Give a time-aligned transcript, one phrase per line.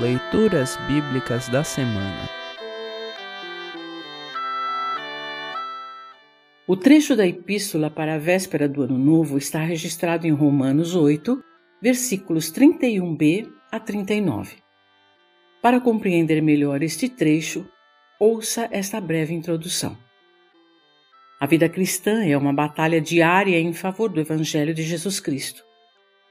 [0.00, 2.28] Leituras Bíblicas da Semana
[6.68, 11.42] O trecho da epístola para a véspera do Ano Novo está registrado em Romanos 8,
[11.82, 14.58] versículos 31b a 39.
[15.60, 17.66] Para compreender melhor este trecho,
[18.20, 19.98] ouça esta breve introdução.
[21.40, 25.64] A vida cristã é uma batalha diária em favor do Evangelho de Jesus Cristo.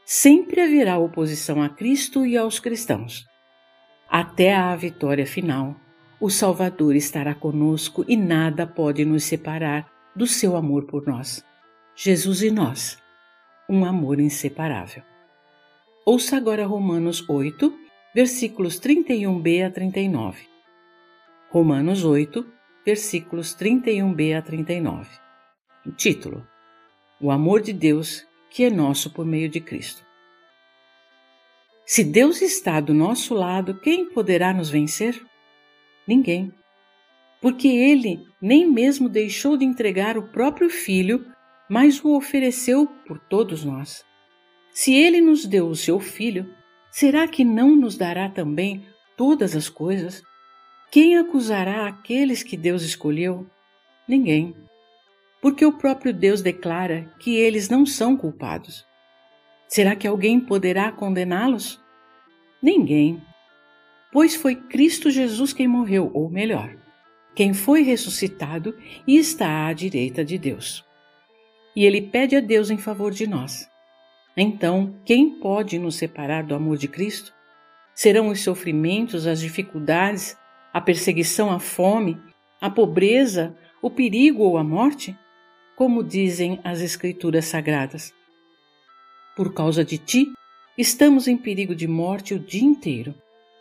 [0.05, 3.25] Sempre haverá oposição a Cristo e aos cristãos.
[4.19, 5.75] Até a vitória final,
[6.19, 11.45] o Salvador estará conosco e nada pode nos separar do seu amor por nós.
[11.95, 12.97] Jesus e nós,
[13.69, 15.03] um amor inseparável.
[16.03, 17.71] Ouça agora Romanos 8,
[18.15, 20.47] versículos 31b a 39.
[21.51, 22.43] Romanos 8,
[22.83, 25.07] versículos 31b a 39.
[25.85, 26.43] O título:
[27.21, 30.06] O amor de Deus que é nosso por meio de Cristo.
[31.87, 35.19] Se Deus está do nosso lado, quem poderá nos vencer?
[36.07, 36.53] Ninguém
[37.41, 41.25] porque ele nem mesmo deixou de entregar o próprio Filho,
[41.69, 44.03] mas o ofereceu por todos nós.
[44.71, 46.51] Se ele nos deu o seu Filho,
[46.91, 48.85] será que não nos dará também
[49.15, 50.23] todas as coisas?
[50.91, 53.47] Quem acusará aqueles que Deus escolheu?
[54.07, 54.55] Ninguém.
[55.41, 58.86] Porque o próprio Deus declara que eles não são culpados.
[59.67, 61.81] Será que alguém poderá condená-los?
[62.61, 63.21] Ninguém.
[64.11, 66.75] Pois foi Cristo Jesus quem morreu, ou melhor,
[67.35, 70.85] quem foi ressuscitado e está à direita de Deus.
[71.75, 73.69] E ele pede a Deus em favor de nós.
[74.35, 77.33] Então, quem pode nos separar do amor de Cristo?
[77.93, 80.37] Serão os sofrimentos, as dificuldades,
[80.73, 82.19] a perseguição, a fome,
[82.61, 85.17] a pobreza, o perigo ou a morte?
[85.75, 88.13] Como dizem as Escrituras Sagradas.
[89.37, 90.33] Por causa de ti,
[90.75, 93.13] estamos em perigo de morte o dia inteiro.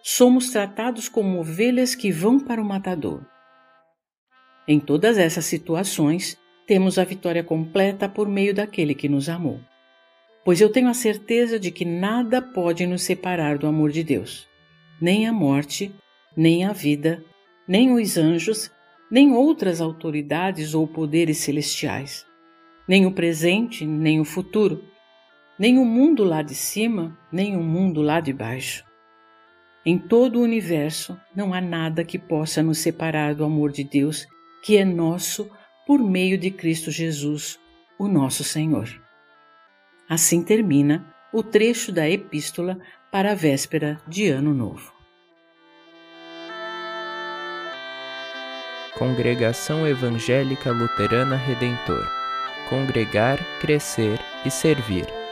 [0.02, 3.20] Somos tratados como ovelhas que vão para o matador.
[4.66, 9.60] Em todas essas situações, temos a vitória completa por meio daquele que nos amou.
[10.46, 14.48] Pois eu tenho a certeza de que nada pode nos separar do amor de Deus,
[14.98, 15.94] nem a morte,
[16.34, 17.22] nem a vida,
[17.68, 18.70] nem os anjos,
[19.10, 22.24] nem outras autoridades ou poderes celestiais,
[22.88, 24.82] nem o presente, nem o futuro,
[25.58, 28.84] nem o mundo lá de cima, nem o mundo lá de baixo.
[29.84, 34.26] Em todo o universo não há nada que possa nos separar do amor de Deus
[34.62, 35.48] que é nosso
[35.86, 37.58] por meio de Cristo Jesus,
[37.98, 38.88] o nosso Senhor.
[40.08, 42.78] Assim termina o trecho da epístola
[43.12, 44.92] para a véspera de Ano Novo.
[48.98, 52.16] Congregação Evangélica Luterana Redentor
[52.68, 55.25] Congregar, Crescer e Servir.